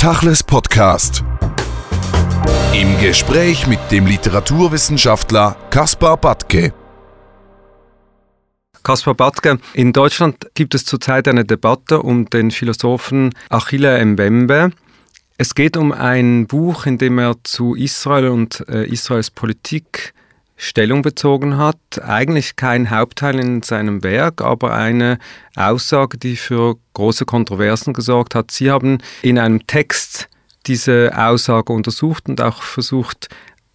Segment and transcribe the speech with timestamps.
[0.00, 1.22] Tachles Podcast.
[2.72, 6.72] Im Gespräch mit dem Literaturwissenschaftler Kaspar Batke.
[8.82, 14.70] Kaspar Batke, in Deutschland gibt es zurzeit eine Debatte um den Philosophen Achille Mbembe.
[15.36, 20.14] Es geht um ein Buch, in dem er zu Israel und äh, Israels Politik
[20.60, 21.78] Stellung bezogen hat.
[22.02, 25.18] Eigentlich kein Hauptteil in seinem Werk, aber eine
[25.56, 28.50] Aussage, die für große Kontroversen gesorgt hat.
[28.50, 30.28] Sie haben in einem Text
[30.66, 33.28] diese Aussage untersucht und auch versucht,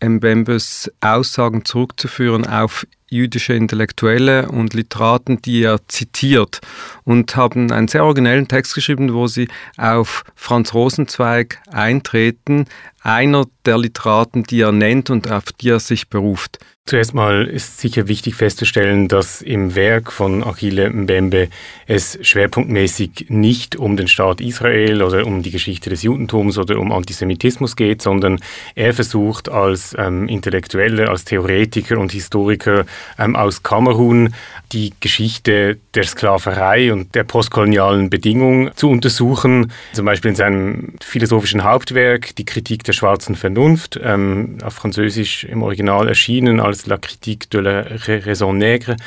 [0.04, 6.60] Mbembes Aussagen zurückzuführen auf jüdische Intellektuelle und Literaten, die er zitiert
[7.04, 12.66] und haben einen sehr originellen Text geschrieben, wo sie auf Franz Rosenzweig eintreten,
[13.02, 16.60] einer der Literaten, die er nennt und auf die er sich beruft.
[16.88, 21.48] Zuerst mal ist sicher wichtig festzustellen, dass im Werk von Achille Mbembe
[21.88, 26.92] es schwerpunktmäßig nicht um den Staat Israel oder um die Geschichte des Judentums oder um
[26.92, 28.40] Antisemitismus geht, sondern
[28.76, 32.86] er versucht als ähm, Intellektueller, als Theoretiker und Historiker
[33.18, 34.36] ähm, aus Kamerun
[34.72, 39.72] die Geschichte der Sklaverei und der postkolonialen Bedingungen zu untersuchen.
[39.94, 45.64] Zum Beispiel in seinem philosophischen Hauptwerk, die Kritik der schwarzen Vernunft, ähm, auf Französisch im
[45.64, 48.98] Original erschienen als als La Critique de la Raison Nègre,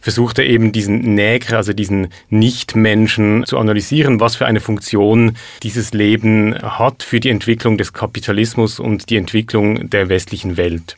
[0.00, 5.92] versucht er eben diesen Nègre, also diesen Nichtmenschen zu analysieren, was für eine Funktion dieses
[5.92, 10.96] Leben hat für die Entwicklung des Kapitalismus und die Entwicklung der westlichen Welt.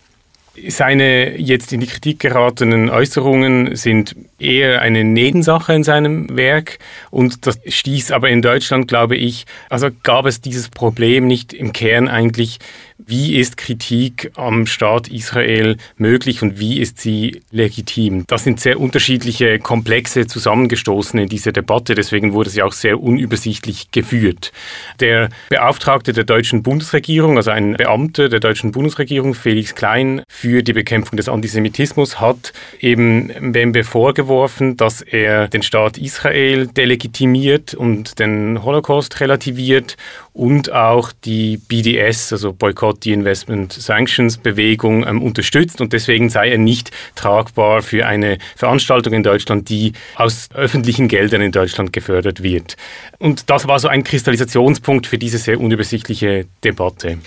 [0.68, 6.78] Seine jetzt in die Kritik geratenen Äußerungen sind eher eine Nebensache in seinem Werk
[7.10, 11.72] und das stieß aber in Deutschland, glaube ich, also gab es dieses Problem nicht im
[11.72, 12.58] Kern eigentlich
[13.06, 18.24] wie ist Kritik am Staat Israel möglich und wie ist sie legitim?
[18.26, 23.90] Das sind sehr unterschiedliche Komplexe zusammengestoßen in dieser Debatte, deswegen wurde sie auch sehr unübersichtlich
[23.90, 24.52] geführt.
[25.00, 30.72] Der Beauftragte der deutschen Bundesregierung, also ein Beamter der deutschen Bundesregierung, Felix Klein, für die
[30.72, 38.62] Bekämpfung des Antisemitismus hat eben Mbembe vorgeworfen, dass er den Staat Israel delegitimiert und den
[38.62, 39.96] Holocaust relativiert
[40.40, 46.56] und auch die BDS, also Boycott, Investment Sanctions Bewegung ähm, unterstützt und deswegen sei er
[46.56, 52.78] nicht tragbar für eine Veranstaltung in Deutschland, die aus öffentlichen Geldern in Deutschland gefördert wird.
[53.18, 57.18] Und das war so ein Kristallisationspunkt für diese sehr unübersichtliche Debatte.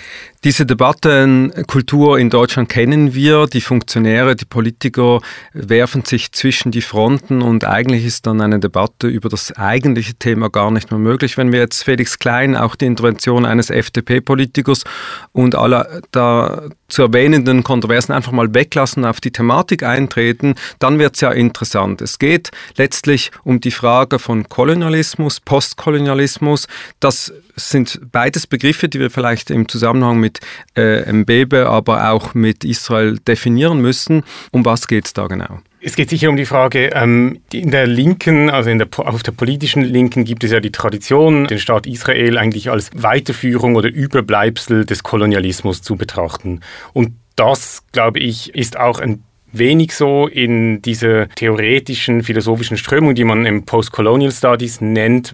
[0.44, 3.46] Diese Debattenkultur in Deutschland kennen wir.
[3.48, 5.22] Die Funktionäre, die Politiker
[5.54, 10.50] werfen sich zwischen die Fronten und eigentlich ist dann eine Debatte über das eigentliche Thema
[10.50, 11.38] gar nicht mehr möglich.
[11.38, 14.84] Wenn wir jetzt Felix Klein, auch die Intervention eines FDP-Politikers
[15.31, 21.16] und aller da zu erwähnenden Kontroversen einfach mal weglassen, auf die Thematik eintreten, dann wird
[21.16, 22.02] es ja interessant.
[22.02, 26.68] Es geht letztlich um die Frage von Kolonialismus, Postkolonialismus.
[27.00, 30.40] Das sind beides Begriffe, die wir vielleicht im Zusammenhang mit
[30.75, 34.24] äh, Mbebe, aber auch mit Israel definieren müssen.
[34.52, 35.59] Um was geht es da genau?
[35.86, 39.34] Es geht sicher um die Frage, ähm, in der Linken, also in der, auf der
[39.34, 44.86] politischen Linken gibt es ja die Tradition, den Staat Israel eigentlich als Weiterführung oder Überbleibsel
[44.86, 46.62] des Kolonialismus zu betrachten.
[46.94, 53.25] Und das, glaube ich, ist auch ein wenig so in dieser theoretischen, philosophischen Strömung, die
[53.25, 55.34] man im Postcolonial Studies nennt,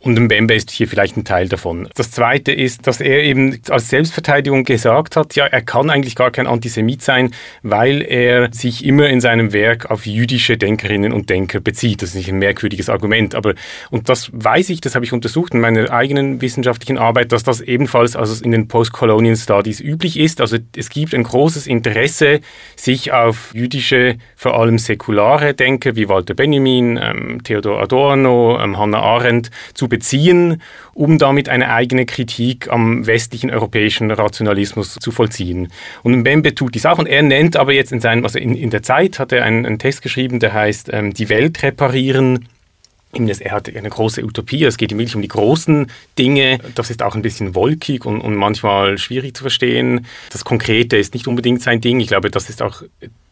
[0.00, 1.88] und Mbembe ist hier vielleicht ein Teil davon.
[1.96, 6.30] Das Zweite ist, dass er eben als Selbstverteidigung gesagt hat, ja, er kann eigentlich gar
[6.30, 7.32] kein Antisemit sein,
[7.62, 12.02] weil er sich immer in seinem Werk auf jüdische Denkerinnen und Denker bezieht.
[12.02, 13.54] Das ist nicht ein merkwürdiges Argument, aber
[13.90, 17.60] und das weiß ich, das habe ich untersucht in meiner eigenen wissenschaftlichen Arbeit, dass das
[17.60, 20.40] ebenfalls also in den Postcolonial Studies üblich ist.
[20.40, 22.40] Also es gibt ein großes Interesse,
[22.76, 29.00] sich auf jüdische, vor allem säkulare Denker wie Walter Benjamin, ähm, Theodor Adorno, ähm, Hannah
[29.00, 29.97] Arendt zu beziehen,
[30.94, 35.68] um damit eine eigene Kritik am westlichen europäischen Rationalismus zu vollziehen.
[36.02, 38.70] Und Mbembe tut dies auch und er nennt aber jetzt in seinem, also in, in
[38.70, 42.48] der Zeit hat er einen, einen Text geschrieben, der heißt ähm, Die Welt reparieren.
[43.12, 46.58] Er hat eine große Utopie, es geht ihm wirklich um die großen Dinge.
[46.74, 50.06] Das ist auch ein bisschen wolkig und, und manchmal schwierig zu verstehen.
[50.30, 52.00] Das Konkrete ist nicht unbedingt sein Ding.
[52.00, 52.82] Ich glaube, das ist auch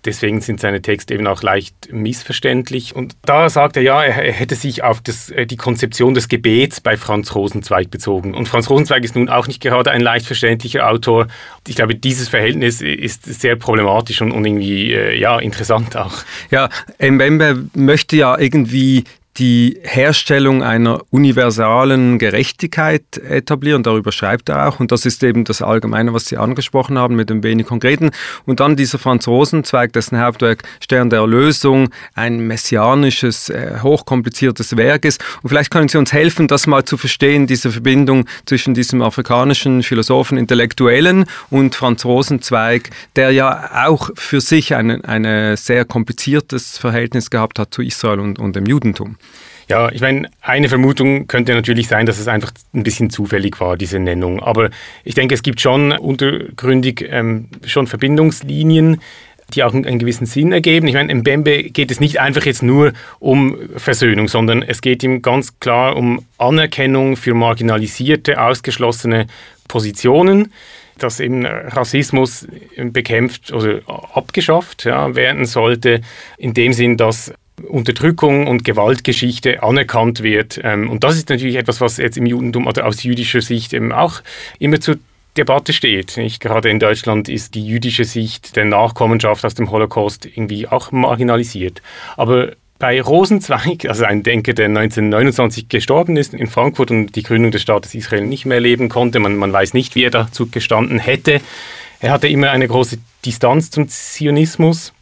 [0.07, 2.95] Deswegen sind seine Texte eben auch leicht missverständlich.
[2.95, 6.81] Und da sagt er ja, er, hätte sich auf das, äh, die Konzeption des Gebets
[6.81, 8.33] bei Franz Rosenzweig bezogen.
[8.33, 11.27] Und Franz Rosenzweig ist nun auch nicht gerade ein leicht verständlicher Autor.
[11.67, 16.15] Ich glaube, dieses Verhältnis ist sehr problematisch und, und irgendwie äh, ja, interessant auch.
[16.53, 16.69] Ja,
[17.01, 19.05] Mbembe möchte ja irgendwie
[19.39, 23.83] die Herstellung einer universalen Gerechtigkeit etablieren.
[23.83, 24.81] Darüber schreibt er auch.
[24.81, 28.11] Und das ist eben das Allgemeine, was Sie angesprochen haben, mit dem wenig Konkreten.
[28.45, 35.05] Und dann dieser Franz Rosenzweig, dessen Hauptwerk Stern der Erlösung ein messianisches, äh, hochkompliziertes Werk
[35.05, 35.23] ist.
[35.43, 39.83] Und vielleicht können Sie uns helfen, das mal zu verstehen, diese Verbindung zwischen diesem afrikanischen
[39.83, 47.31] Philosophen, Intellektuellen und Franz Rosenzweig, der ja auch für sich ein eine sehr kompliziertes Verhältnis
[47.31, 49.17] gehabt hat zu Israel und, und dem Judentum.
[49.69, 53.77] Ja, ich meine, eine Vermutung könnte natürlich sein, dass es einfach ein bisschen zufällig war,
[53.77, 54.41] diese Nennung.
[54.41, 54.71] Aber
[55.03, 59.01] ich denke, es gibt schon untergründig ähm, schon Verbindungslinien,
[59.55, 60.87] die auch einen gewissen Sinn ergeben.
[60.89, 65.03] Ich meine, im Bembe geht es nicht einfach jetzt nur um Versöhnung, sondern es geht
[65.03, 69.27] ihm ganz klar um Anerkennung für marginalisierte, ausgeschlossene
[69.69, 70.53] Positionen
[70.99, 72.47] dass eben Rassismus
[72.77, 73.81] bekämpft oder
[74.15, 76.01] abgeschafft ja, werden sollte,
[76.39, 80.61] in dem Sinn, dass Unterdrückung und Gewaltgeschichte anerkannt wird.
[80.63, 83.93] Ähm, und das ist natürlich etwas, was jetzt im Judentum oder aus jüdischer Sicht eben
[83.93, 84.23] auch
[84.59, 84.99] immer zur
[85.37, 86.17] Debatte steht.
[86.17, 86.41] Nicht?
[86.41, 91.83] Gerade in Deutschland ist die jüdische Sicht der Nachkommenschaft aus dem Holocaust irgendwie auch marginalisiert.
[92.17, 97.51] Aber bei Rosenzweig, also ein Denker, der 1929 gestorben ist in Frankfurt und die Gründung
[97.51, 100.99] des Staates Israel nicht mehr erleben konnte, man, man weiß nicht, wie er dazu gestanden
[100.99, 101.41] hätte.
[102.01, 104.93] Er hatte immer eine große Distanz zum Zionismus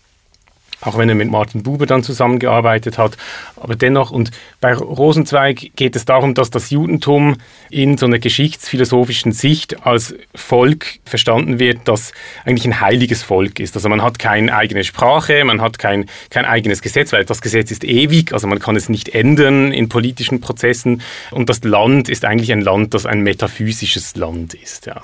[0.85, 3.17] auch wenn er mit Martin Buber dann zusammengearbeitet hat.
[3.65, 4.31] Aber dennoch, und
[4.61, 7.39] bei Rosenzweig geht es darum, dass das Judentum
[7.71, 12.13] in so einer geschichtsphilosophischen Sicht als Volk verstanden wird, das
[12.45, 13.75] eigentlich ein heiliges Volk ist.
[13.75, 17.71] Also man hat keine eigene Sprache, man hat kein, kein eigenes Gesetz, weil das Gesetz
[17.71, 21.01] ist ewig, also man kann es nicht ändern in politischen Prozessen.
[21.31, 25.01] Und das Land ist eigentlich ein Land, das ein metaphysisches Land ist, ja,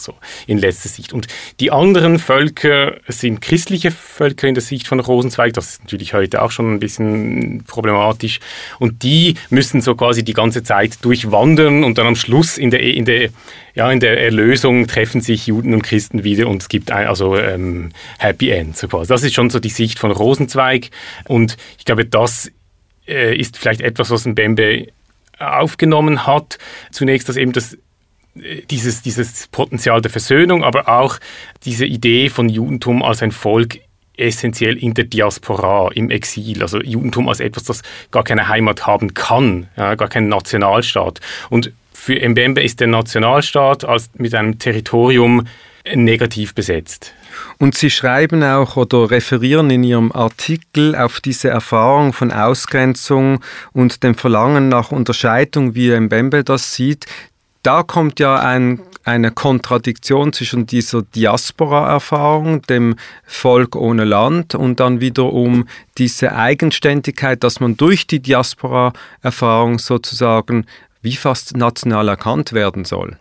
[0.47, 1.15] in letzter Sicht.
[1.15, 1.29] Und
[1.61, 6.43] die anderen Völker sind christliche Völker in der Sicht von Rosenzweig, das ist natürlich heute
[6.43, 8.41] auch schon ein bisschen problematisch.
[8.79, 12.81] Und die müssen so quasi die ganze Zeit durchwandern und dann am Schluss in der,
[12.81, 13.31] in der,
[13.75, 17.37] ja, in der Erlösung treffen sich Juden und Christen wieder und es gibt ein, also
[17.37, 18.77] ähm, Happy End.
[18.77, 19.09] So quasi.
[19.09, 20.91] Das ist schon so die Sicht von Rosenzweig
[21.27, 22.51] und ich glaube, das
[23.07, 24.89] äh, ist vielleicht etwas, was ein Bembe
[25.39, 26.59] aufgenommen hat.
[26.91, 27.77] Zunächst, dass eben das
[28.37, 31.19] äh, dieses, dieses Potenzial der Versöhnung, aber auch
[31.65, 33.79] diese Idee von Judentum als ein Volk
[34.21, 36.63] essentiell in der Diaspora, im Exil.
[36.63, 41.21] Also Judentum als etwas, das gar keine Heimat haben kann, ja, gar keinen Nationalstaat.
[41.49, 45.47] Und für Mbembe ist der Nationalstaat als mit einem Territorium
[45.95, 47.15] negativ besetzt.
[47.59, 54.03] Und Sie schreiben auch oder referieren in Ihrem Artikel auf diese Erfahrung von Ausgrenzung und
[54.03, 57.07] dem Verlangen nach Unterscheidung, wie Mbembe das sieht.
[57.63, 62.97] Da kommt ja ein eine Kontradiktion zwischen dieser Diaspora-Erfahrung, dem
[63.27, 65.67] Volk ohne Land, und dann wiederum
[65.99, 70.65] diese Eigenständigkeit, dass man durch die Diaspora-Erfahrung sozusagen
[71.03, 73.17] wie fast national erkannt werden soll.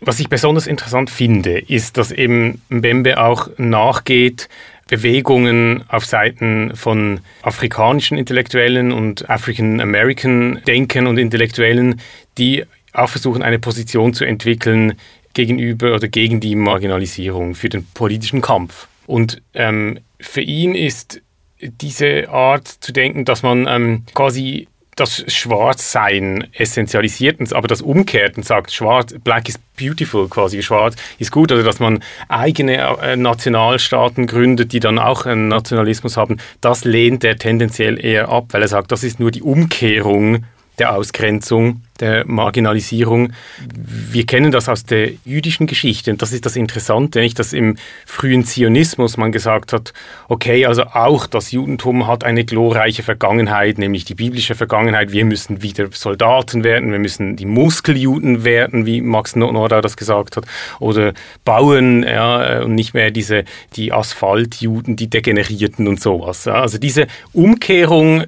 [0.00, 4.48] Was ich besonders interessant finde, ist, dass eben Mbembe auch nachgeht,
[4.88, 12.00] Bewegungen auf Seiten von afrikanischen Intellektuellen und African American Denken und Intellektuellen,
[12.36, 14.94] die auch versuchen, eine Position zu entwickeln
[15.34, 18.88] gegenüber oder gegen die Marginalisierung für den politischen Kampf.
[19.06, 21.22] Und ähm, für ihn ist
[21.58, 28.44] diese Art zu denken, dass man ähm, quasi das Schwarzsein essentialisiert, aber das umkehrt und
[28.44, 34.26] sagt, schwarz, black is beautiful, quasi schwarz ist gut, oder dass man eigene äh, Nationalstaaten
[34.26, 38.68] gründet, die dann auch einen Nationalismus haben, das lehnt er tendenziell eher ab, weil er
[38.68, 40.44] sagt, das ist nur die Umkehrung
[40.78, 43.32] der Ausgrenzung, der Marginalisierung.
[43.60, 47.76] Wir kennen das aus der jüdischen Geschichte und das ist das Interessante, nicht, dass im
[48.06, 49.92] frühen Zionismus man gesagt hat,
[50.28, 55.12] okay, also auch das Judentum hat eine glorreiche Vergangenheit, nämlich die biblische Vergangenheit.
[55.12, 60.36] Wir müssen wieder Soldaten werden, wir müssen die Muskeljuden werden, wie Max Nora das gesagt
[60.36, 60.46] hat,
[60.80, 61.12] oder
[61.44, 63.44] bauen ja, und nicht mehr diese
[63.76, 66.48] die Asphaltjuden, die degenerierten und sowas.
[66.48, 68.24] Also diese Umkehrung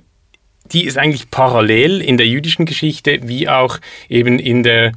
[0.73, 3.78] die ist eigentlich parallel in der jüdischen Geschichte wie auch
[4.09, 4.92] eben in der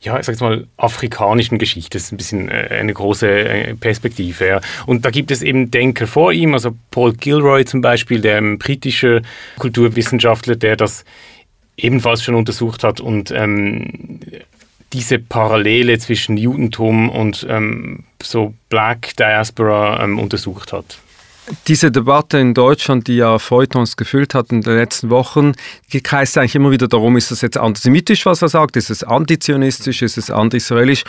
[0.00, 1.98] ja, ich sag's mal, afrikanischen Geschichte.
[1.98, 4.46] Das ist ein bisschen äh, eine große äh, Perspektive.
[4.46, 4.60] Ja.
[4.86, 9.22] Und da gibt es eben Denker vor ihm, also Paul Gilroy zum Beispiel, der britische
[9.58, 11.04] Kulturwissenschaftler, der das
[11.76, 14.20] ebenfalls schon untersucht hat und ähm,
[14.92, 20.98] diese Parallele zwischen Judentum und ähm, so Black Diaspora ähm, untersucht hat.
[21.66, 25.52] Diese Debatte in Deutschland, die ja Feuilletons gefüllt hat in den letzten Wochen,
[26.02, 30.02] kreist eigentlich immer wieder darum, ist das jetzt antisemitisch, was er sagt, ist es antizionistisch,
[30.02, 31.04] ist es anti-israelisch.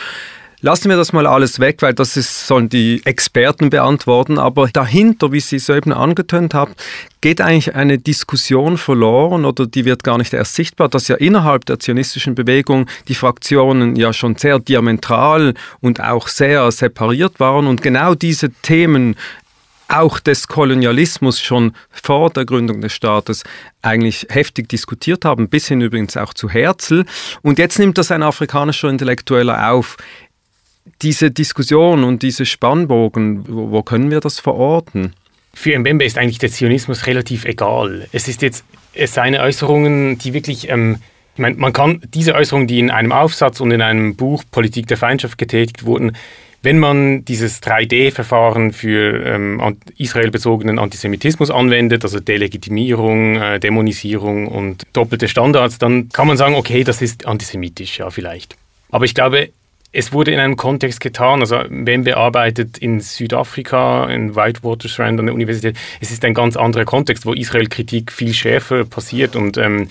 [0.62, 4.38] Lassen wir das mal alles weg, weil das ist, sollen die Experten beantworten.
[4.38, 6.74] Aber dahinter, wie Sie es eben angetönt haben,
[7.22, 11.64] geht eigentlich eine Diskussion verloren oder die wird gar nicht erst sichtbar, dass ja innerhalb
[11.66, 17.82] der zionistischen Bewegung die Fraktionen ja schon sehr diametral und auch sehr separiert waren und
[17.82, 19.16] genau diese Themen
[19.90, 23.44] auch des Kolonialismus schon vor der Gründung des Staates
[23.82, 27.06] eigentlich heftig diskutiert haben, bis hin übrigens auch zu Herzl.
[27.42, 29.98] Und jetzt nimmt das ein afrikanischer Intellektueller auf.
[31.02, 35.14] Diese Diskussion und diese Spannbogen, wo, wo können wir das verorten?
[35.54, 38.08] Für Mbembe ist eigentlich der Zionismus relativ egal.
[38.12, 38.64] Es ist jetzt
[39.06, 41.00] seine Äußerungen, die wirklich ähm,
[41.40, 44.88] ich meine, man kann diese Äußerungen, die in einem Aufsatz und in einem Buch Politik
[44.88, 46.18] der Feindschaft getätigt wurden,
[46.62, 55.28] wenn man dieses 3D-Verfahren für ähm, israelbezogenen Antisemitismus anwendet, also Delegitimierung, äh, Dämonisierung und doppelte
[55.28, 58.58] Standards, dann kann man sagen, okay, das ist antisemitisch, ja vielleicht.
[58.92, 59.50] Aber ich glaube,
[59.92, 65.34] es wurde in einem Kontext getan, also Mbembe arbeitet in Südafrika, in Whitewater-Strand an der
[65.34, 65.78] Universität.
[66.00, 69.90] Es ist ein ganz anderer Kontext, wo Israel-Kritik viel schärfer passiert und ähm,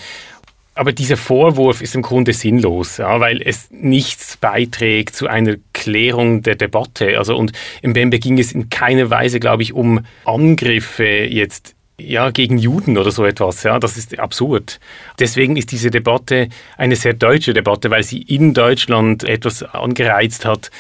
[0.79, 6.43] aber dieser Vorwurf ist im Grunde sinnlos, ja, weil es nichts beiträgt zu einer Klärung
[6.43, 7.19] der Debatte.
[7.19, 7.51] Also und
[7.83, 12.97] im Bembe ging es in keiner Weise, glaube ich, um Angriffe jetzt ja, gegen Juden
[12.97, 13.65] oder so etwas.
[13.65, 14.79] Ja, das ist absurd.
[15.19, 20.71] Deswegen ist diese Debatte eine sehr deutsche Debatte, weil sie in Deutschland etwas angereizt hat,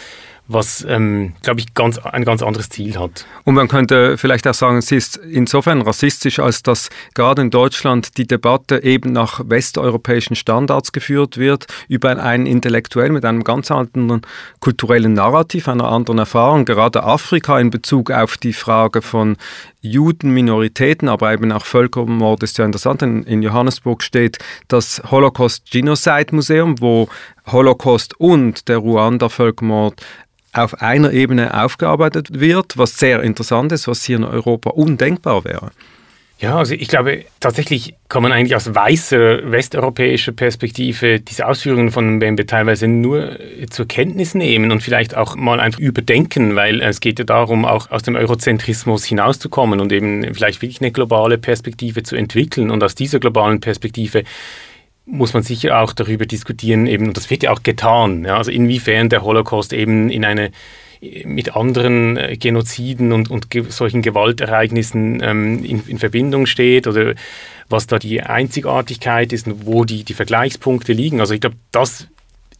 [0.48, 3.26] was, ähm, glaube ich, ganz, ein ganz anderes Ziel hat.
[3.44, 8.16] Und man könnte vielleicht auch sagen, sie ist insofern rassistisch, als dass gerade in Deutschland
[8.16, 14.22] die Debatte eben nach westeuropäischen Standards geführt wird, über einen Intellektuell mit einem ganz anderen
[14.60, 16.64] kulturellen Narrativ, einer anderen Erfahrung.
[16.64, 19.36] Gerade Afrika in Bezug auf die Frage von
[19.82, 23.02] Juden, Minoritäten, aber eben auch Völkermord ist ja interessant.
[23.02, 24.38] In, in Johannesburg steht
[24.68, 27.08] das Holocaust Genocide Museum, wo
[27.46, 30.02] Holocaust und der Ruanda-Völkermord
[30.52, 35.70] auf einer Ebene aufgearbeitet wird, was sehr interessant ist, was hier in Europa undenkbar wäre.
[36.40, 42.14] Ja, also ich glaube, tatsächlich kann man eigentlich aus weißer westeuropäischer Perspektive diese Ausführungen von
[42.14, 43.36] Mbembe teilweise nur
[43.70, 47.90] zur Kenntnis nehmen und vielleicht auch mal einfach überdenken, weil es geht ja darum, auch
[47.90, 52.70] aus dem Eurozentrismus hinauszukommen und eben vielleicht wirklich eine globale Perspektive zu entwickeln.
[52.70, 54.22] Und aus dieser globalen Perspektive
[55.10, 58.50] muss man sicher auch darüber diskutieren, eben, und das wird ja auch getan, ja, also
[58.50, 60.50] inwiefern der Holocaust eben in eine
[61.00, 67.14] mit anderen äh, Genoziden und, und solchen Gewaltereignissen ähm, in, in, Verbindung steht oder
[67.68, 71.20] was da die Einzigartigkeit ist und wo die, die Vergleichspunkte liegen.
[71.20, 72.08] Also ich glaube, das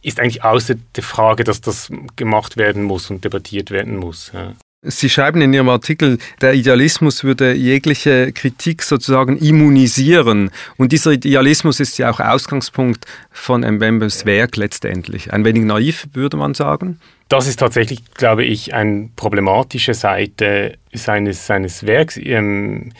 [0.01, 4.31] ist eigentlich außer der Frage, dass das gemacht werden muss und debattiert werden muss.
[4.33, 4.53] Ja.
[4.81, 10.51] Sie schreiben in Ihrem Artikel, der Idealismus würde jegliche Kritik sozusagen immunisieren.
[10.77, 15.33] Und dieser Idealismus ist ja auch Ausgangspunkt von Mbembes Werk letztendlich.
[15.33, 17.01] Ein wenig naiv, würde man sagen.
[17.27, 22.15] Das ist tatsächlich, glaube ich, eine problematische Seite seines, seines Werks.
[22.15, 22.93] Ähm,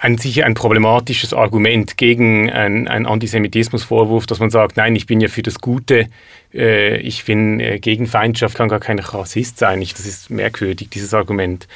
[0.00, 5.28] ein, sicher ein problematisches Argument gegen einen Antisemitismusvorwurf, dass man sagt, nein, ich bin ja
[5.28, 6.06] für das Gute,
[6.54, 9.82] äh, ich bin äh, gegen Feindschaft, kann gar kein Rassist sein.
[9.82, 11.66] Ich, das ist merkwürdig, dieses Argument.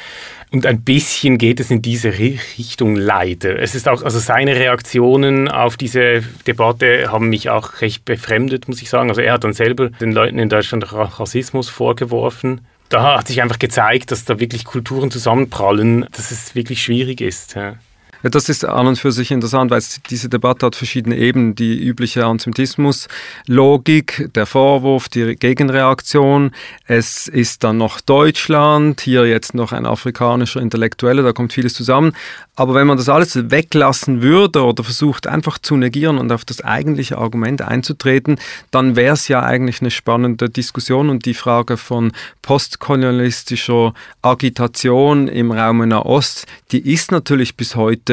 [0.53, 3.59] Und ein bisschen geht es in diese Richtung leider.
[3.59, 8.83] Es ist auch, also seine Reaktionen auf diese Debatte haben mich auch recht befremdet, muss
[8.83, 9.09] ich sagen.
[9.09, 13.59] Also er hat dann selber den Leuten in Deutschland Rassismus vorgeworfen da hat sich einfach
[13.59, 17.55] gezeigt, dass da wirklich Kulturen zusammenprallen, dass es wirklich schwierig ist.
[17.55, 17.77] Ja.
[18.23, 21.57] Ja, das ist an und für sich interessant, weil diese Debatte hat verschiedene Ebenen.
[21.57, 26.53] Die übliche Antisemitismus-Logik, der Vorwurf, die Gegenreaktion.
[26.87, 32.13] Es ist dann noch Deutschland, hier jetzt noch ein afrikanischer Intellektueller, da kommt vieles zusammen.
[32.55, 36.61] Aber wenn man das alles weglassen würde oder versucht einfach zu negieren und auf das
[36.61, 38.39] eigentliche Argument einzutreten,
[38.71, 42.13] dann wäre es ja eigentlich eine spannende Diskussion und die Frage von
[42.43, 48.12] postkolonialistischer Agitation im Raum Nahost, die ist natürlich bis heute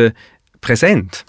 [0.62, 1.26] präsent.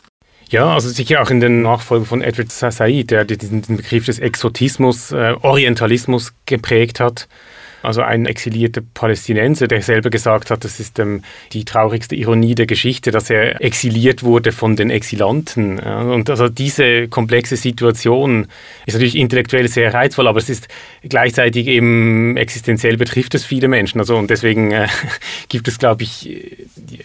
[0.50, 5.12] Ja, also sicher auch in den Nachfolgen von Edward Said, der diesen Begriff des Exotismus,
[5.12, 7.28] äh, Orientalismus geprägt hat.
[7.82, 11.22] Also ein exilierter Palästinenser, der selber gesagt hat, das ist ähm,
[11.52, 15.78] die traurigste Ironie der Geschichte, dass er exiliert wurde von den Exilanten.
[15.78, 18.46] Und also diese komplexe Situation
[18.86, 20.68] ist natürlich intellektuell sehr reizvoll, aber es ist
[21.02, 24.00] gleichzeitig eben existenziell betrifft es viele Menschen.
[24.00, 24.88] Also und deswegen äh,
[25.48, 26.28] gibt es, glaube ich,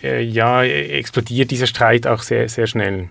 [0.04, 3.10] äh, ja, explodiert dieser Streit auch sehr, sehr schnell.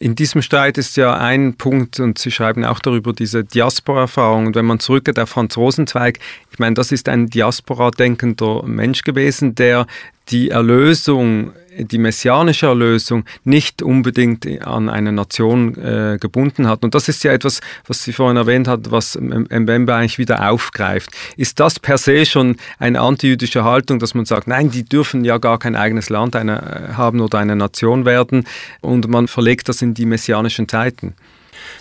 [0.00, 4.46] In diesem Streit ist ja ein Punkt, und Sie schreiben auch darüber, diese Diaspora-Erfahrung.
[4.46, 6.20] Und wenn man zurückgeht auf Franz Rosenzweig,
[6.52, 9.88] ich meine, das ist ein Diaspora-denkender Mensch gewesen, der
[10.28, 16.84] die Erlösung die messianische Erlösung nicht unbedingt an eine Nation äh, gebunden hat.
[16.84, 21.10] Und das ist ja etwas, was Sie vorhin erwähnt hat, was Mbembe eigentlich wieder aufgreift.
[21.36, 25.38] Ist das per se schon eine antijüdische Haltung, dass man sagt, nein, die dürfen ja
[25.38, 28.44] gar kein eigenes Land eine, haben oder eine Nation werden
[28.80, 31.14] und man verlegt das in die messianischen Zeiten?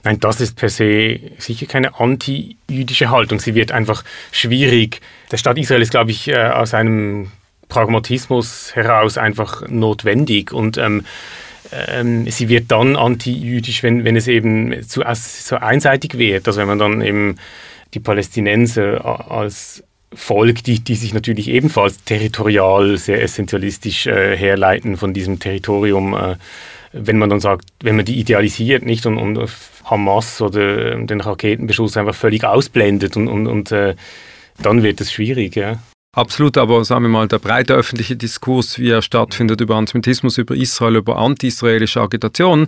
[0.03, 3.39] Nein, das ist per se sicher keine anti-jüdische Haltung.
[3.39, 5.01] Sie wird einfach schwierig.
[5.31, 7.31] Der Staat Israel ist, glaube ich, äh, aus einem
[7.69, 11.05] Pragmatismus heraus einfach notwendig und ähm,
[11.71, 16.47] ähm, sie wird dann anti-jüdisch, wenn, wenn es eben zu, so einseitig wird.
[16.47, 17.36] Also wenn man dann eben
[17.93, 19.83] die Palästinenser als
[20.13, 26.36] Volk, die, die sich natürlich ebenfalls territorial sehr essentialistisch äh, herleiten von diesem Territorium, äh,
[26.93, 29.50] wenn man dann sagt, wenn man die idealisiert nicht und, und
[29.83, 33.95] Hamas oder den Raketenbeschuss einfach völlig ausblendet und, und, und äh,
[34.62, 35.55] dann wird es schwierig.
[35.55, 35.79] Ja.
[36.17, 40.55] Absolut, aber sagen wir mal, der breite öffentliche Diskurs, wie er stattfindet über Antisemitismus, über
[40.55, 42.65] Israel, über anti-israelische Agitation,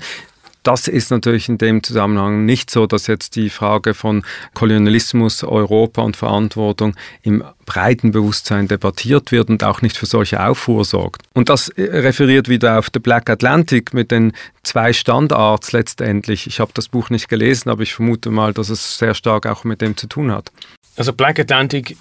[0.62, 6.04] das ist natürlich in dem Zusammenhang nicht so, dass jetzt die Frage von Kolonialismus, Europa
[6.04, 11.24] und Verantwortung im breiten Bewusstsein debattiert wird und auch nicht für solche Aufruhr sorgt.
[11.34, 16.46] Und das äh, referiert wieder auf The Black Atlantic mit den zwei Standards letztendlich.
[16.46, 19.64] Ich habe das Buch nicht gelesen, aber ich vermute mal, dass es sehr stark auch
[19.64, 20.52] mit dem zu tun hat.
[20.98, 21.96] Also Black Atlantic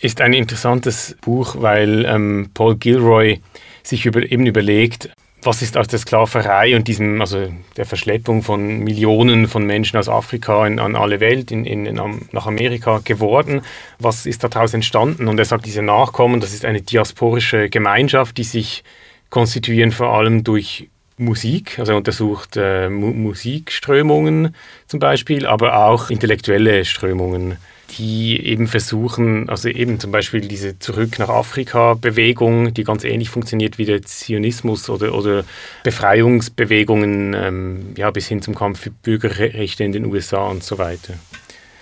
[0.00, 3.40] ist ein interessantes Buch, weil ähm, Paul Gilroy
[3.82, 5.10] sich über, eben überlegt,
[5.42, 10.08] was ist aus der Sklaverei und diesem, also der Verschleppung von Millionen von Menschen aus
[10.08, 12.00] Afrika in, an alle Welt, in, in,
[12.32, 13.62] nach Amerika geworden?
[13.98, 15.28] Was ist daraus entstanden?
[15.28, 18.84] Und er sagt, diese Nachkommen, das ist eine diasporische Gemeinschaft, die sich
[19.30, 24.54] konstituieren vor allem durch Musik, also er untersucht äh, Mu Musikströmungen
[24.86, 27.58] zum Beispiel, aber auch intellektuelle Strömungen
[27.98, 33.78] die eben versuchen, also eben zum Beispiel diese Zurück nach Afrika-Bewegung, die ganz ähnlich funktioniert
[33.78, 35.44] wie der Zionismus oder, oder
[35.84, 41.14] Befreiungsbewegungen ähm, ja, bis hin zum Kampf für Bürgerrechte in den USA und so weiter.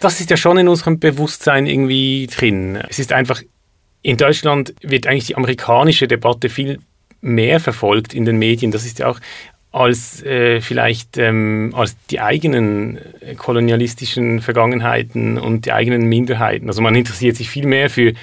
[0.00, 2.78] Das ist ja schon in unserem Bewusstsein irgendwie drin.
[2.88, 3.42] Es ist einfach,
[4.02, 6.78] in Deutschland wird eigentlich die amerikanische Debatte viel
[7.20, 8.70] mehr verfolgt in den Medien.
[8.70, 9.20] Das ist ja auch
[9.70, 16.68] als äh, vielleicht ähm, als die eigenen äh, kolonialistischen Vergangenheiten und die eigenen Minderheiten.
[16.68, 18.14] Also man interessiert sich viel mehr für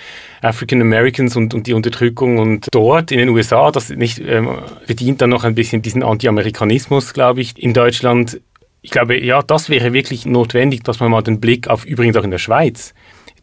[0.42, 4.50] African Americans und, und die Unterdrückung und dort in den USA, das nicht ähm,
[4.88, 7.62] bedient dann noch ein bisschen diesen Anti-Amerikanismus, glaube ich.
[7.62, 8.42] In Deutschland,
[8.82, 12.24] ich glaube, ja, das wäre wirklich notwendig, dass man mal den Blick auf übrigens auch
[12.24, 12.94] in der Schweiz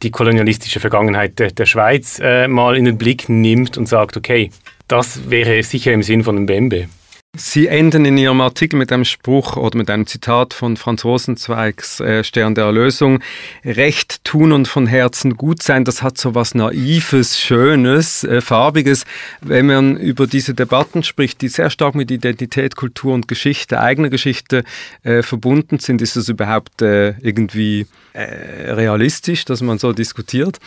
[0.03, 4.51] die kolonialistische Vergangenheit der, der Schweiz äh, mal in den Blick nimmt und sagt, okay,
[4.89, 6.89] das wäre sicher im Sinn von Mbembe.
[7.35, 11.99] Sie enden in Ihrem Artikel mit einem Spruch oder mit einem Zitat von Franz Rosenzweigs
[12.01, 13.23] äh, Stern der Erlösung.
[13.65, 19.07] Recht tun und von Herzen gut sein, das hat so was Naives, Schönes, äh, Farbiges.
[19.41, 24.11] Wenn man über diese Debatten spricht, die sehr stark mit Identität, Kultur und Geschichte, eigener
[24.11, 24.63] Geschichte
[25.03, 30.59] äh, verbunden sind, ist das überhaupt äh, irgendwie äh, realistisch, dass man so diskutiert?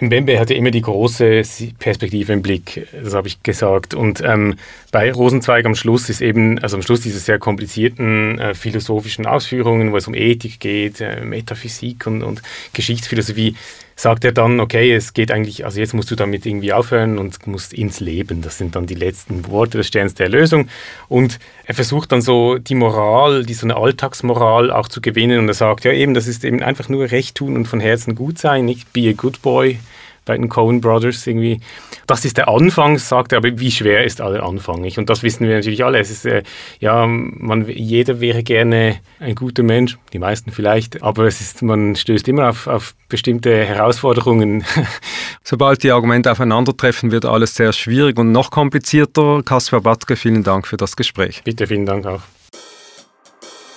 [0.00, 1.42] Mbembe hatte immer die große
[1.78, 3.94] Perspektive im Blick, das habe ich gesagt.
[3.94, 4.56] Und ähm,
[4.90, 9.92] bei Rosenzweig am Schluss ist eben, also am Schluss dieser sehr komplizierten äh, philosophischen Ausführungen,
[9.92, 12.40] wo es um Ethik geht, äh, Metaphysik und, und
[12.72, 13.54] Geschichtsphilosophie,
[13.96, 17.46] sagt er dann, okay, es geht eigentlich, also jetzt musst du damit irgendwie aufhören und
[17.46, 18.42] musst ins Leben.
[18.42, 20.68] Das sind dann die letzten Worte des Sterns der Erlösung.
[21.08, 25.38] Und er versucht dann so die Moral, die so eine Alltagsmoral auch zu gewinnen.
[25.38, 28.14] Und er sagt, ja eben, das ist eben einfach nur Recht tun und von Herzen
[28.14, 29.78] gut sein, nicht be a good boy,
[30.24, 31.60] bei den Coen Brothers irgendwie.
[32.06, 34.84] Das ist der Anfang, sagt er, aber wie schwer ist aller Anfang?
[34.96, 35.98] Und das wissen wir natürlich alle.
[35.98, 36.42] Es ist, äh,
[36.80, 41.96] ja, man, jeder wäre gerne ein guter Mensch, die meisten vielleicht, aber es ist, man
[41.96, 44.64] stößt immer auf, auf bestimmte Herausforderungen.
[45.44, 49.42] Sobald die Argumente aufeinandertreffen, wird alles sehr schwierig und noch komplizierter.
[49.44, 51.42] Kaspar Batzke, vielen Dank für das Gespräch.
[51.44, 52.22] Bitte, vielen Dank auch.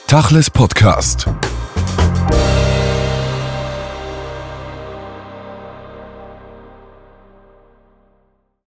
[0.07, 1.27] Tachles Podcast.